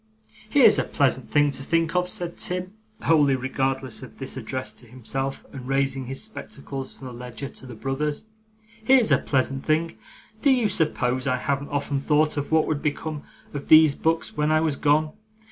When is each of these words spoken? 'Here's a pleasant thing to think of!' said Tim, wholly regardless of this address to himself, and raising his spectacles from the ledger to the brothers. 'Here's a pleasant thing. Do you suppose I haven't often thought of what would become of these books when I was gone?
'Here's 0.49 0.79
a 0.79 0.83
pleasant 0.83 1.29
thing 1.29 1.51
to 1.51 1.61
think 1.61 1.95
of!' 1.95 2.09
said 2.09 2.35
Tim, 2.35 2.73
wholly 3.03 3.35
regardless 3.35 4.01
of 4.01 4.17
this 4.17 4.35
address 4.35 4.73
to 4.73 4.87
himself, 4.87 5.45
and 5.53 5.67
raising 5.67 6.07
his 6.07 6.23
spectacles 6.23 6.95
from 6.95 7.05
the 7.05 7.13
ledger 7.13 7.47
to 7.49 7.67
the 7.67 7.75
brothers. 7.75 8.25
'Here's 8.83 9.11
a 9.11 9.19
pleasant 9.19 9.63
thing. 9.63 9.99
Do 10.41 10.49
you 10.49 10.69
suppose 10.69 11.27
I 11.27 11.37
haven't 11.37 11.69
often 11.69 11.99
thought 11.99 12.35
of 12.35 12.51
what 12.51 12.65
would 12.65 12.81
become 12.81 13.21
of 13.53 13.67
these 13.67 13.93
books 13.93 14.35
when 14.35 14.51
I 14.51 14.59
was 14.59 14.75
gone? 14.75 15.11